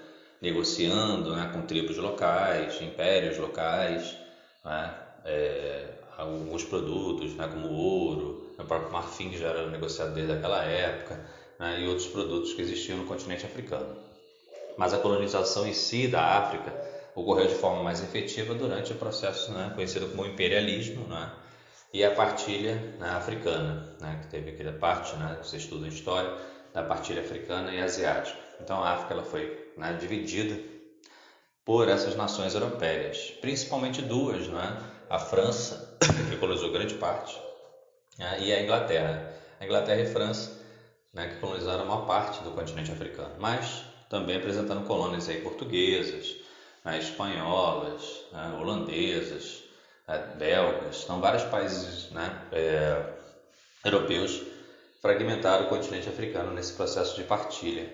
[0.42, 4.16] negociando né, com tribos locais, impérios locais,
[4.64, 4.92] né,
[5.24, 5.85] é,
[6.18, 11.24] alguns produtos, né, como ouro, o próprio marfim já era negociado desde aquela época,
[11.61, 13.96] né, e outros produtos que existiam no continente africano.
[14.76, 16.74] Mas a colonização em si da África
[17.14, 21.31] ocorreu de forma mais efetiva durante o processo né, conhecido como imperialismo né,
[21.94, 26.83] e a partilha né, africana, né, que teve aquela parte, né, você estuda história, da
[26.83, 28.38] partilha africana e asiática.
[28.61, 30.61] Então a África ela foi né, dividida
[31.64, 34.76] por essas nações europeias, principalmente duas, né,
[35.09, 35.96] a França,
[36.28, 37.40] que colonizou grande parte,
[38.18, 39.35] né, e a Inglaterra.
[39.59, 40.59] A Inglaterra e a França,
[41.12, 46.37] né, que colonizaram uma parte do continente africano, mas também apresentando colônias aí portuguesas,
[46.85, 49.62] né, espanholas, né, holandesas,
[50.09, 51.02] né, belgas.
[51.04, 53.04] Então, vários países né, é,
[53.85, 54.49] europeus
[55.00, 57.90] fragmentaram o continente africano nesse processo de partilha.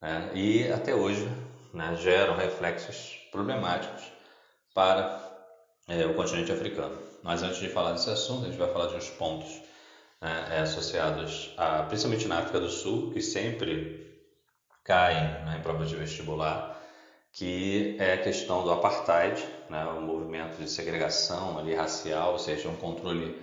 [0.00, 1.28] Né, e até hoje
[1.72, 4.04] né, geram reflexos problemáticos
[4.74, 5.28] para
[5.86, 6.96] é, o continente africano.
[7.22, 9.48] Mas antes de falar desse assunto, a gente vai falar de uns pontos
[10.20, 14.06] né, é, associados, a, principalmente na África do Sul, que sempre
[14.84, 16.80] caem né, em provas de vestibular,
[17.32, 22.68] que é a questão do apartheid, né, o movimento de segregação ali racial, ou seja,
[22.68, 23.38] um controle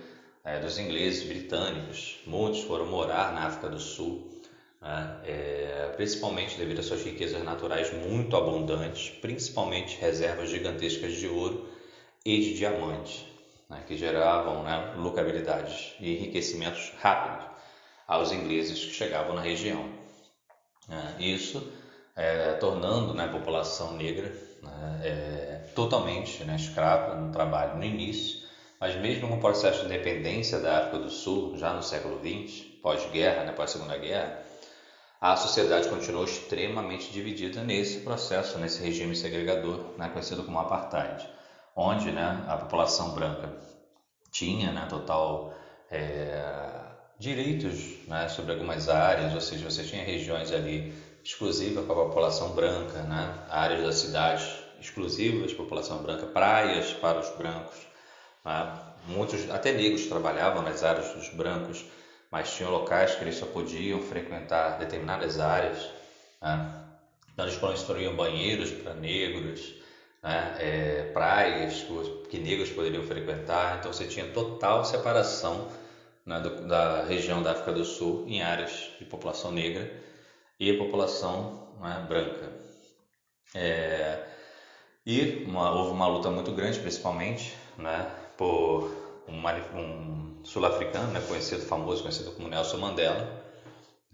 [0.46, 2.20] é, dos ingleses, britânicos.
[2.24, 4.40] Muitos foram morar na África do Sul,
[4.80, 11.68] né, é, principalmente devido às suas riquezas naturais muito abundantes, principalmente reservas gigantescas de ouro
[12.24, 13.26] e de diamante,
[13.68, 14.94] né, que geravam né,
[16.00, 17.48] e enriquecimentos rápidos
[18.06, 19.84] aos ingleses que chegavam na região.
[20.88, 21.72] É, isso
[22.14, 24.32] é, tornando né, a população negra
[24.62, 28.45] né, é, totalmente né, escrava no trabalho no início,
[28.80, 32.64] mas mesmo com o processo de independência da África do Sul, já no século XX,
[32.82, 34.42] pós-guerra, né, pós-segunda guerra,
[35.20, 41.26] a sociedade continuou extremamente dividida nesse processo, nesse regime segregador, né, conhecido como apartheid,
[41.74, 43.50] onde né, a população branca
[44.30, 45.52] tinha né, total
[45.90, 46.82] é,
[47.18, 50.92] direitos né, sobre algumas áreas, ou seja, você tinha regiões ali
[51.24, 53.34] exclusiva para a população branca, né?
[53.48, 57.85] áreas da cidade exclusivas para a população branca, praias para os brancos.
[58.46, 58.72] Né?
[59.08, 61.84] Muitos, até negros, trabalhavam nas áreas dos brancos,
[62.30, 65.90] mas tinham locais que eles só podiam frequentar determinadas áreas.
[66.40, 66.70] Né?
[67.32, 69.74] Então, eles construíam banheiros para negros,
[70.22, 70.56] né?
[70.58, 71.86] é, praias
[72.30, 73.78] que negros poderiam frequentar.
[73.78, 75.68] Então, você tinha total separação
[76.24, 79.92] né, do, da região da África do Sul em áreas de população negra
[80.58, 82.50] e população né, branca.
[83.54, 84.26] É,
[85.04, 88.90] e uma, houve uma luta muito grande, principalmente, né, por
[89.28, 93.44] um, um sul-africano, né, conhecido, famoso, conhecido como Nelson Mandela,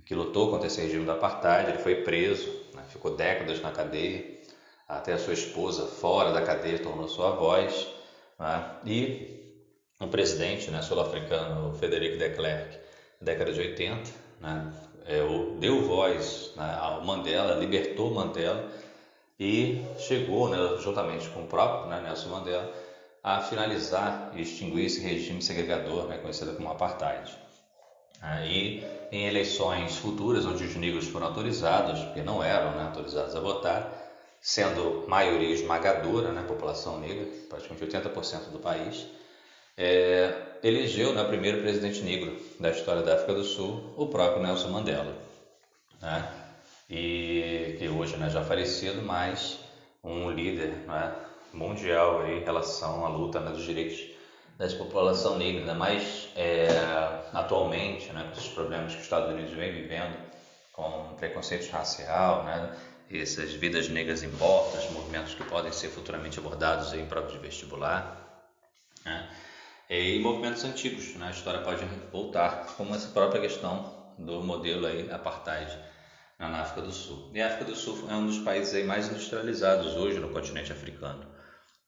[0.05, 1.71] que lutou contra esse regime do apartheid.
[1.71, 4.41] Ele foi preso, né, ficou décadas na cadeia,
[4.89, 7.89] até a sua esposa fora da cadeia tornou sua voz.
[8.39, 9.43] Né, e
[10.01, 12.79] o presidente né, sul-africano, Frederic de Klerk,
[13.21, 14.73] década de 80, né,
[15.07, 15.21] é,
[15.59, 18.69] deu voz né, ao Mandela, libertou Mandela
[19.39, 22.73] e chegou, né, juntamente com o próprio né, Nelson Mandela,
[23.23, 27.33] a finalizar e extinguir esse regime segregador, né, conhecido como apartheid.
[28.21, 33.41] Aí, em eleições futuras, onde os negros foram autorizados, porque não eram né, autorizados a
[33.41, 33.93] votar,
[34.41, 39.07] sendo maioria esmagadora, né, população negra, praticamente 80% do país,
[39.77, 44.43] é, elegeu né, o primeiro presidente negro da história da África do Sul, o próprio
[44.43, 45.17] Nelson Mandela,
[46.01, 46.29] né?
[46.91, 49.59] e que hoje né, já falecido, mas
[50.05, 51.15] um líder né,
[51.53, 54.11] mundial aí, em relação à luta né, dos direitos
[54.59, 56.69] da população negra, ainda mais é,
[57.33, 60.17] atualmente, né, com os problemas que os Estados Unidos vem vivendo,
[60.73, 62.77] com preconceito racial, né,
[63.11, 68.19] essas vidas negras importam, movimentos que podem ser futuramente abordados em prova de vestibular.
[69.05, 69.29] Né?
[69.93, 71.15] e movimentos antigos.
[71.17, 71.27] Né?
[71.27, 75.71] A história pode voltar, como essa própria questão do modelo aí apartheid
[76.39, 77.31] na África do Sul.
[77.35, 80.73] E a África do Sul é um dos países aí mais industrializados hoje no continente
[80.73, 81.25] africano,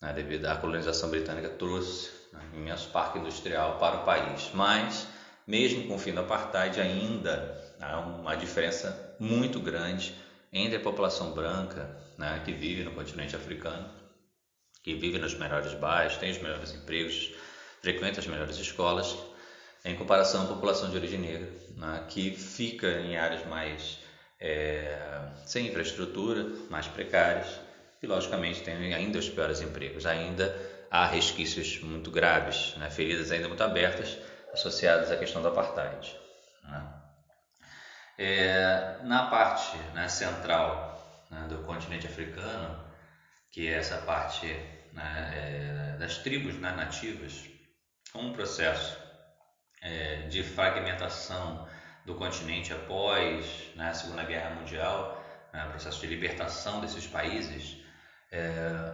[0.04, 0.12] né?
[0.12, 4.50] devido à colonização britânica trouxe né, imenso parque industrial para o país.
[4.52, 5.08] Mas,
[5.46, 10.14] mesmo com o fim do apartheid, ainda há uma diferença muito grande
[10.52, 13.90] entre a população branca né, que vive no continente africano,
[14.82, 17.32] que vive nos melhores bairros, tem os melhores empregos,
[17.80, 19.16] frequenta as melhores escolas,
[19.84, 23.98] em comparação à população de origem negra, né, que fica em áreas mais
[24.38, 24.98] é,
[25.46, 27.63] sem infraestrutura, mais precárias
[28.04, 30.06] e, logicamente, tem ainda os piores empregos.
[30.06, 30.54] Ainda
[30.90, 34.16] há resquícios muito graves, né, feridas ainda muito abertas
[34.52, 36.14] associadas à questão do apartheid.
[36.62, 36.92] Né.
[38.16, 42.84] É, na parte né, central né, do continente africano,
[43.50, 44.46] que é essa parte
[44.92, 47.48] né, é, das tribos né, nativas,
[48.14, 48.96] um processo
[49.82, 51.66] é, de fragmentação
[52.04, 57.83] do continente após a Segunda Guerra Mundial, né, processo de libertação desses países,
[58.34, 58.92] é,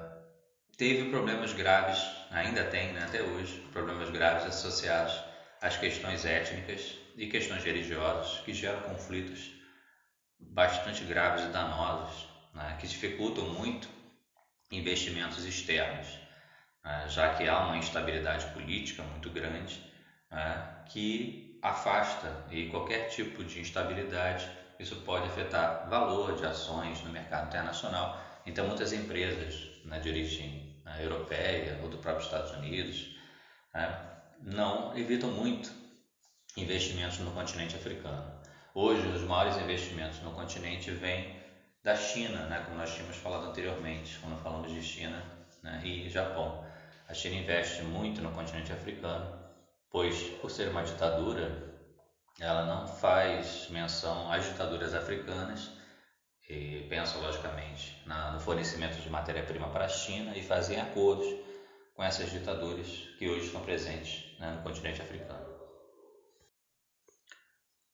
[0.77, 5.25] teve problemas graves, ainda tem né, até hoje, problemas graves associados
[5.61, 9.55] às questões étnicas e questões religiosas que geram conflitos
[10.39, 13.89] bastante graves e danosos, né, que dificultam muito
[14.71, 16.21] investimentos externos,
[16.85, 19.83] né, já que há uma instabilidade política muito grande
[20.31, 27.11] né, que afasta e qualquer tipo de instabilidade isso pode afetar valor de ações no
[27.11, 28.17] mercado internacional.
[28.47, 33.17] Então muitas empresas né, de origem né, europeia ou do próprio Estados Unidos
[33.75, 34.11] né,
[34.43, 35.73] não evitam muito
[36.57, 38.41] investimentos no continente africano.
[38.75, 41.41] Hoje os maiores investimentos no continente vêm
[41.83, 45.23] da China, né, como nós tínhamos falado anteriormente, quando falamos de China
[45.63, 46.65] né, e Japão.
[47.09, 49.41] A China investe muito no continente africano
[49.91, 51.75] pois, por ser uma ditadura,
[52.39, 55.71] ela não faz menção às ditaduras africanas
[56.51, 61.33] e pensa, logicamente, na, no fornecimento de matéria-prima para a China e fazem acordos
[61.95, 65.47] com essas ditaduras que hoje estão presentes né, no continente africano.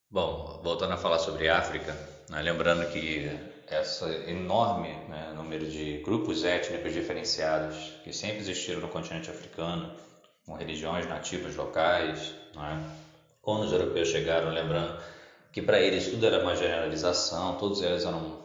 [0.09, 1.95] Bom, voltando a falar sobre a África,
[2.29, 3.29] né, lembrando que
[3.69, 9.93] esse enorme né, número de grupos étnicos diferenciados que sempre existiram no continente africano,
[10.45, 12.33] com religiões nativas locais.
[12.55, 13.07] É?
[13.41, 14.97] Quando os europeus chegaram, lembrando
[15.51, 18.36] que para eles tudo era uma generalização, todos eles eram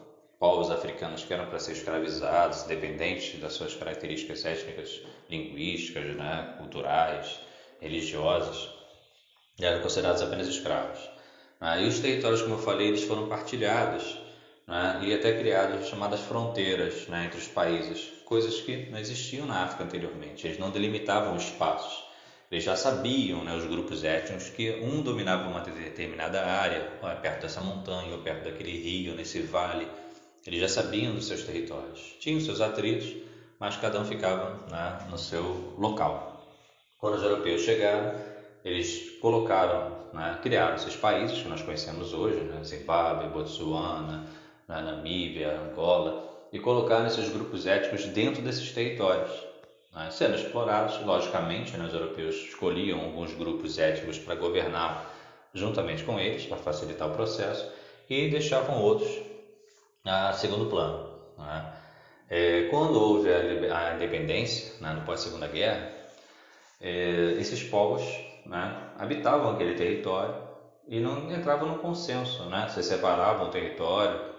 [0.42, 5.00] povos africanos que eram para ser escravizados, dependentes das suas características étnicas,
[5.30, 6.56] linguísticas, né?
[6.58, 7.38] culturais,
[7.80, 8.68] religiosas,
[9.60, 10.98] eram considerados apenas escravos.
[11.60, 11.82] É?
[11.82, 14.18] E os territórios, como eu falei, eles foram partilhados
[14.66, 15.02] né?
[15.04, 17.26] e até criadas chamadas fronteiras né?
[17.26, 20.44] entre os países, coisas que não existiam na África anteriormente.
[20.44, 22.02] Eles não delimitavam espaços.
[22.50, 26.80] Eles já sabiam, né, os grupos étnicos, que um dominava uma determinada área,
[27.22, 29.88] perto dessa montanha, ou perto daquele rio, nesse vale.
[30.46, 32.16] Eles já sabiam dos seus territórios.
[32.18, 33.14] Tinham seus atritos,
[33.60, 36.44] mas cada um ficava né, no seu local.
[36.98, 38.14] Quando os europeus chegaram,
[38.64, 44.24] eles colocaram, né, criaram esses países que nós conhecemos hoje, né, Zimbábue, Botsuana,
[44.68, 49.30] né, Namíbia, Angola, e colocaram esses grupos étnicos dentro desses territórios,
[49.92, 55.08] né, sendo explorados, logicamente, né, os europeus escolhiam alguns grupos étnicos para governar
[55.54, 57.68] juntamente com eles, para facilitar o processo,
[58.08, 59.31] e deixavam outros
[60.04, 61.10] a segundo plano.
[61.38, 61.72] Né.
[62.30, 65.90] É, quando houve a, independência, né, no pós-segunda guerra,
[66.80, 68.02] é, esses povos
[68.46, 70.34] né, habitavam aquele território
[70.88, 72.68] e não entravam no consenso, né?
[72.68, 74.32] se separavam o território,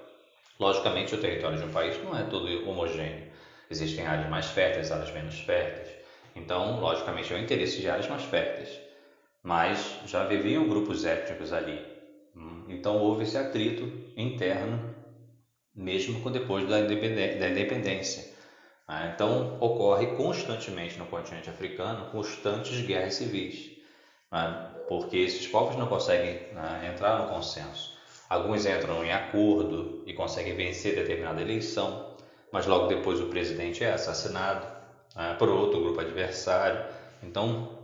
[0.60, 3.28] Logicamente, o território de um país não é todo homogêneo.
[3.70, 5.90] Existem áreas mais férteis, áreas menos férteis.
[6.36, 8.80] Então, logicamente, é o interesse de áreas mais férteis.
[9.42, 11.84] Mas já viviam grupos étnicos ali.
[12.36, 14.93] Hum, então, houve esse atrito interno,
[15.76, 18.34] mesmo depois da independência.
[18.88, 23.72] Ah, então, ocorre constantemente no continente africano constantes guerras civis,
[24.32, 27.94] ah, porque esses povos não conseguem ah, entrar no consenso.
[28.30, 32.16] Alguns entram em acordo e conseguem vencer determinada eleição,
[32.52, 34.68] mas logo depois o presidente é assassinado
[35.16, 36.84] né, por outro grupo adversário.
[37.22, 37.80] Então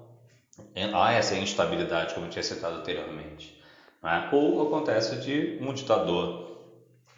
[0.93, 3.59] há essa instabilidade, como eu tinha citado anteriormente.
[4.01, 4.29] Né?
[4.31, 6.48] Ou acontece de um ditador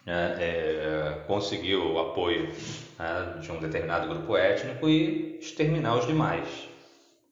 [0.06, 2.52] né, é, conseguir o apoio
[2.98, 6.68] né, de um determinado grupo étnico e exterminar os demais.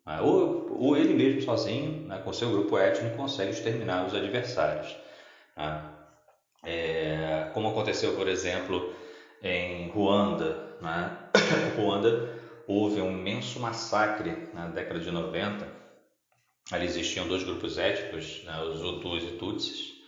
[0.05, 0.21] Né?
[0.21, 4.95] Ou, ou ele mesmo sozinho, né, com seu grupo étnico, consegue exterminar os adversários.
[5.55, 5.83] Né?
[6.63, 8.93] É, como aconteceu, por exemplo,
[9.41, 10.75] em Ruanda.
[10.81, 11.17] Né?
[11.75, 12.29] Ruanda
[12.67, 15.79] houve um imenso massacre na década de 90.
[16.71, 18.61] Ali existiam dois grupos étnicos, né?
[18.61, 19.98] os Hutus e Tutsis.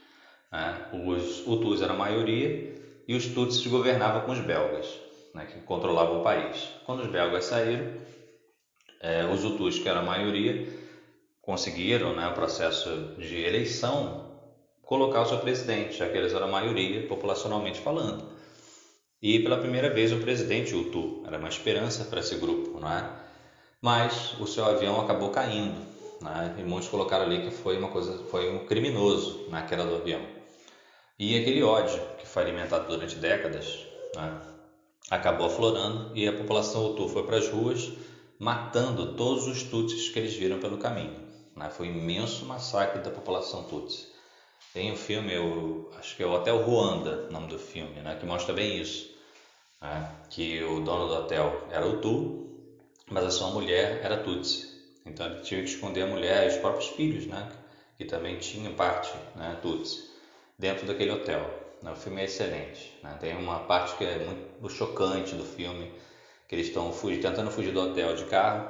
[0.52, 0.90] Né?
[1.06, 2.76] Os Hutus eram a maioria
[3.08, 4.88] e os Tutsis governavam com os belgas,
[5.34, 5.46] né?
[5.46, 6.70] que controlavam o país.
[6.86, 7.88] Quando os belgas saíram,
[9.02, 10.68] é, os Hutus, que eram a maioria,
[11.42, 14.30] conseguiram né, o processo de eleição
[14.84, 18.30] colocar o seu presidente, já que eles eram a maioria populacionalmente falando.
[19.22, 23.10] E pela primeira vez o presidente Hutu era uma esperança para esse grupo, não é?
[23.82, 25.80] Mas o seu avião acabou caindo,
[26.22, 26.56] né?
[26.58, 30.41] E muitos colocaram ali que foi uma coisa, foi um criminoso na queda do avião.
[31.24, 34.42] E aquele ódio que foi alimentado durante décadas, né?
[35.08, 37.92] acabou aflorando e a população Hutu foi para as ruas
[38.40, 41.16] matando todos os Tutsis que eles viram pelo caminho.
[41.56, 41.70] Né?
[41.70, 44.08] Foi um imenso massacre da população Tutsi.
[44.74, 48.26] Tem um filme, eu acho que é o Hotel Ruanda, nome do filme, né, que
[48.26, 49.16] mostra bem isso.
[49.80, 52.50] Né, que o dono do hotel era o Tu,
[53.12, 54.68] mas a sua mulher era Tutsi.
[55.06, 57.48] Então ele tinha que esconder a mulher e os próprios filhos, né,
[57.96, 60.10] que também tinham parte né, Tutsi,
[60.62, 61.42] dentro daquele hotel.
[61.82, 62.98] Né, o filme é excelente.
[63.04, 65.92] Né, tem uma parte que é muito chocante do filme,
[66.48, 68.70] que eles estão tentando fugir do hotel de carro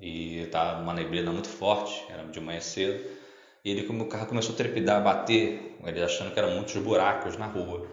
[0.00, 3.04] e tá uma neblina muito forte, era de manhã cedo
[3.64, 6.76] e ele, como o carro começou a trepidar, a bater, ele achando que eram muitos
[6.76, 7.88] buracos na rua.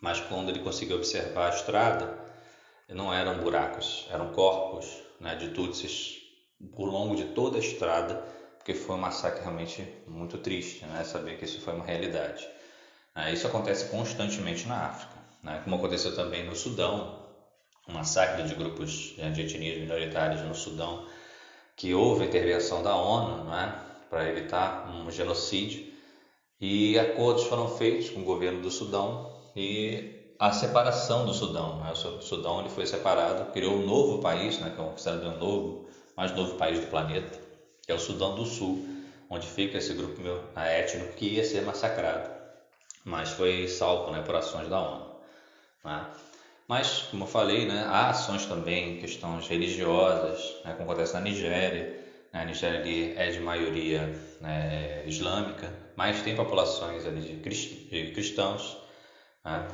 [0.00, 2.16] Mas quando ele conseguiu observar a estrada,
[2.88, 6.22] não eram buracos, eram corpos né, de tutsis
[6.76, 8.24] por longo de toda a estrada,
[8.64, 12.48] porque foi um massacre realmente muito triste, né, saber que isso foi uma realidade.
[13.14, 17.22] É, isso acontece constantemente na África, né, como aconteceu também no Sudão,
[17.86, 21.06] um massacre de grupos de etnias minoritárias no Sudão,
[21.76, 25.92] que houve intervenção da ONU, né, para evitar um genocídio
[26.58, 31.80] e acordos foram feitos com o governo do Sudão e a separação do Sudão.
[31.80, 31.92] Né?
[31.92, 35.86] O Sudão ele foi separado, criou um novo país, né, que é considerado um novo,
[36.16, 37.43] mais novo país do planeta,
[37.84, 38.86] que é o Sudão do Sul,
[39.28, 40.22] onde fica esse grupo
[40.56, 42.30] étnico que ia ser massacrado,
[43.04, 45.16] mas foi salvo né, por ações da ONU.
[45.84, 46.06] Né?
[46.66, 52.04] Mas, como eu falei, né, há ações também, questões religiosas, né, como acontece na Nigéria,
[52.34, 52.42] né?
[52.42, 58.76] A Nigéria ali é de maioria né, islâmica, mas tem populações ali de, cristãos
[59.44, 59.68] né,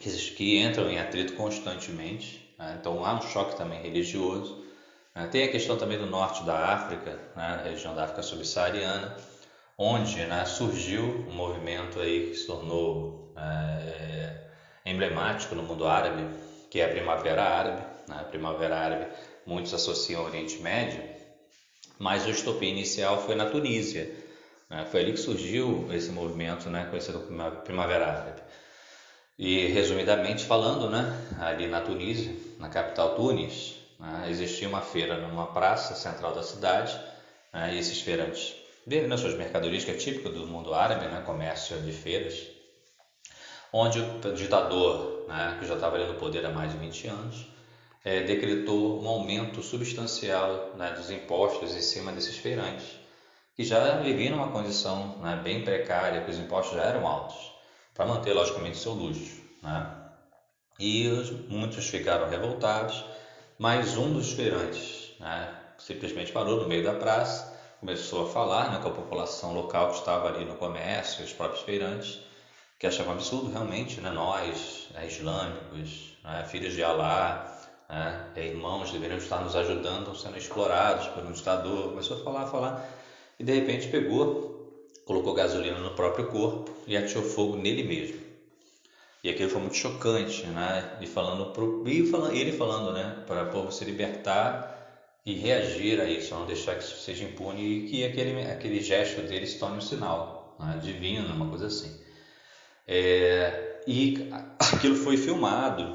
[0.00, 2.54] que, entram em atrito constantemente.
[2.56, 2.78] Né?
[2.80, 4.57] Então há um choque também religioso.
[5.18, 5.26] Né?
[5.26, 9.16] Tem a questão também do norte da África, né, região da África subsaariana,
[9.76, 14.46] onde né, surgiu um movimento aí que se tornou é,
[14.86, 16.24] emblemático no mundo árabe,
[16.70, 17.82] que é a Primavera Árabe.
[18.06, 18.16] Né?
[18.20, 19.06] A Primavera Árabe
[19.44, 21.02] muitos associam ao Oriente Médio,
[21.98, 24.08] mas o estopim inicial foi na Tunísia.
[24.70, 24.86] Né?
[24.88, 28.42] Foi ali que surgiu esse movimento né, conhecido como Primavera Árabe.
[29.36, 35.46] E, resumidamente falando, né, ali na Tunísia, na capital Tunis, né, existia uma feira numa
[35.48, 36.98] praça central da cidade,
[37.52, 38.54] né, e esses feirantes
[38.86, 42.46] vendiam suas mercadorias, que é típico do mundo árabe, né, comércio de feiras,
[43.72, 47.48] onde o ditador, né, que já estava ali no poder há mais de 20 anos,
[48.04, 52.98] é, decretou um aumento substancial né, dos impostos em cima desses feirantes,
[53.54, 57.52] que já viviam numa condição né, bem precária, que os impostos já eram altos,
[57.92, 59.42] para manter, logicamente, seu luxo.
[59.62, 59.94] Né?
[60.78, 63.04] E os, muitos ficaram revoltados,
[63.58, 68.78] mas um dos feirantes né, simplesmente parou no meio da praça, começou a falar né,
[68.80, 72.20] com a população local que estava ali no comércio, os próprios feirantes,
[72.78, 78.30] que achavam absurdo realmente, né, nós, né, islâmicos, né, filhos de Alá, né?
[78.36, 81.90] irmãos deveriam estar nos ajudando, sendo explorados por um ditador.
[81.90, 82.88] Começou a falar, a falar,
[83.38, 88.27] e de repente pegou, colocou gasolina no próprio corpo e atirou fogo nele mesmo.
[89.28, 90.96] E aquilo foi muito chocante, né?
[91.02, 94.74] E falando pro, e falando, ele falando, né, para o povo se libertar
[95.26, 99.20] e reagir a isso, não deixar que isso seja impune e que aquele, aquele gesto
[99.20, 101.94] dele se torne um sinal né, divino, uma coisa assim.
[102.86, 105.94] É, e aquilo foi filmado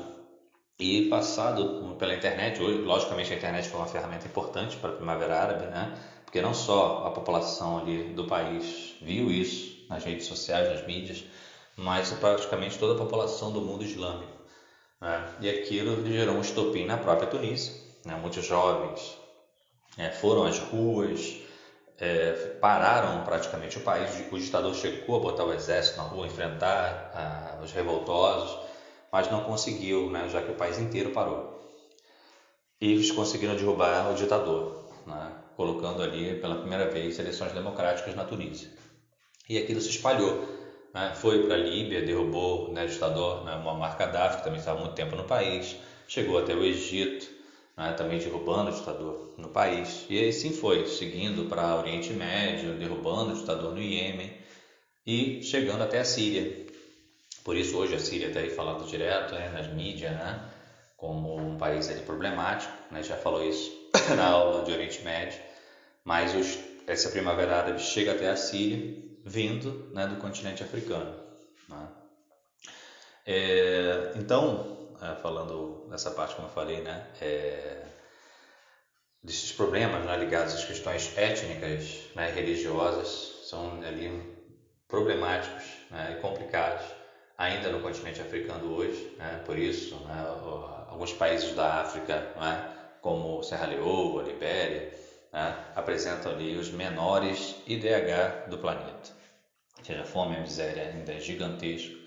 [0.78, 5.42] e passado pela internet, hoje, logicamente a internet foi uma ferramenta importante para a Primavera
[5.42, 5.98] Árabe, né?
[6.24, 11.24] porque não só a população ali do país viu isso nas redes sociais, nas mídias,
[11.76, 14.32] mas praticamente toda a população do mundo islâmico.
[15.02, 15.36] Né?
[15.42, 17.74] E aquilo gerou um estopim na própria Tunísia.
[18.06, 18.16] Né?
[18.16, 19.18] Muitos jovens
[19.98, 21.38] é, foram às ruas,
[21.98, 24.10] é, pararam praticamente o país.
[24.32, 28.74] O ditador chegou a botar o exército na rua, enfrentar ah, os revoltosos
[29.14, 31.62] mas não conseguiu, né, já que o país inteiro parou.
[32.82, 38.26] E eles conseguiram derrubar o ditador, né, colocando ali pela primeira vez eleições democráticas na
[38.26, 38.72] Tunísia.
[39.48, 40.63] E aquilo se espalhou.
[40.94, 44.80] Né, foi para a Líbia, derrubou né, o ditador né, Muammar Gaddafi, que também estava
[44.80, 45.76] muito tempo no país,
[46.08, 47.28] chegou até o Egito,
[47.76, 50.06] né, também derrubando o ditador no país.
[50.08, 54.32] E assim foi, seguindo para Oriente Médio, derrubando o ditador no Iêmen
[55.06, 56.64] e chegando até a Síria,
[57.44, 60.48] por isso hoje a Síria está aí falando direto né, nas mídias, né,
[60.96, 63.72] como um país ali problemático, né, já falou isso
[64.16, 65.40] na aula de Oriente Médio,
[66.06, 71.16] mas os, essa primavera árabe chega até a Síria vindo né, do continente africano.
[71.70, 71.88] Né.
[73.26, 77.86] É, então, é, falando nessa parte como eu falei, né, é,
[79.24, 84.34] desses problemas né, ligados às questões étnicas, né, religiosas, são ali
[84.88, 86.86] problemáticos né, e complicados
[87.38, 89.42] ainda no continente africano hoje, né?
[89.46, 90.26] por isso né?
[90.88, 92.70] alguns países da África, né?
[93.02, 94.94] como Serra Leoa, Libéria,
[95.32, 95.56] né?
[95.76, 99.13] apresentam ali os menores IDH do planeta.
[99.84, 102.02] Ou seja, a fome a miséria ainda é gigantesco.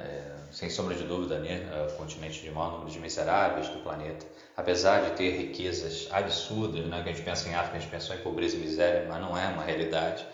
[0.00, 3.80] É, sem sombra de dúvida, né, é o continente de maior número de miseráveis do
[3.80, 4.26] planeta.
[4.56, 8.14] Apesar de ter riquezas absurdas, né, que a gente pensa em África, a gente pensa
[8.14, 10.26] em pobreza e miséria, mas não é uma realidade.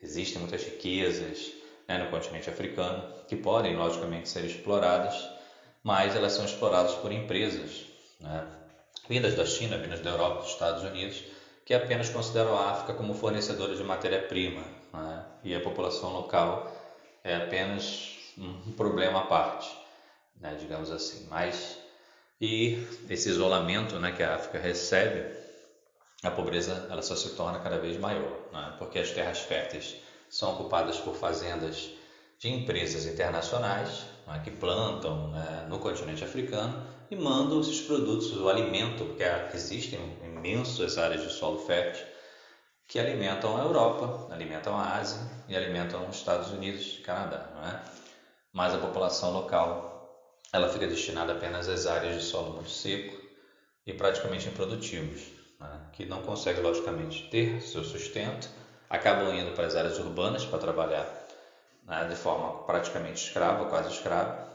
[0.00, 1.52] Existem muitas riquezas
[1.88, 5.28] né, no continente africano que podem, logicamente, ser exploradas,
[5.82, 7.86] mas elas são exploradas por empresas
[8.20, 8.46] né,
[9.08, 11.24] vindas da China, vindas da Europa, dos Estados Unidos,
[11.64, 16.74] que apenas consideram a África como fornecedora de matéria-prima né, e a população local
[17.22, 19.76] é apenas um problema à parte,
[20.40, 21.26] né, digamos assim.
[21.28, 21.78] Mas
[22.40, 22.78] e
[23.08, 25.32] esse isolamento né, que a África recebe,
[26.22, 29.96] a pobreza ela só se torna cada vez maior, né, porque as terras férteis
[30.28, 31.90] são ocupadas por fazendas
[32.38, 38.48] de empresas internacionais né, que plantam né, no continente africano e mandam esses produtos, o
[38.48, 39.22] alimento, porque
[39.54, 42.13] existem imensas áreas de solo fértil
[42.86, 47.68] que alimentam a Europa, alimentam a Ásia e alimentam os Estados Unidos e Canadá, não
[47.68, 47.80] é?
[48.52, 49.94] mas a população local
[50.52, 53.20] ela fica destinada apenas às áreas de solo muito seco
[53.86, 55.20] e praticamente improdutivos,
[55.58, 55.80] né?
[55.92, 58.48] que não conseguem logicamente ter seu sustento,
[58.88, 61.24] acabam indo para as áreas urbanas para trabalhar
[61.84, 62.06] né?
[62.08, 64.52] de forma praticamente escrava, quase escrava,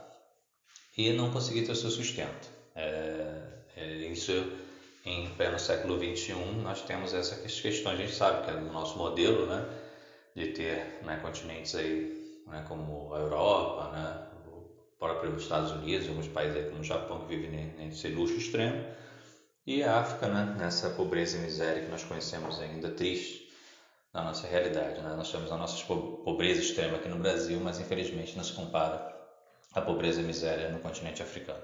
[0.97, 2.49] e não conseguir ter seu sustento.
[2.75, 3.41] É,
[3.75, 4.31] é, isso
[5.09, 7.99] em pleno século 21 nós temos essas questões.
[7.99, 9.65] A gente sabe que é do nosso modelo, né,
[10.35, 16.27] de ter né, continentes aí né, como a Europa, né, o próprio Estados Unidos, alguns
[16.27, 18.85] países como o Japão que vivem nesse luxo extremo,
[19.65, 23.49] e a África né, nessa pobreza e miséria que nós conhecemos ainda triste
[24.13, 25.01] na nossa realidade.
[25.01, 25.13] Né?
[25.15, 29.15] Nós temos a nossa pobreza extrema aqui no Brasil, mas infelizmente não se compara
[29.73, 31.61] à pobreza e miséria no continente africano.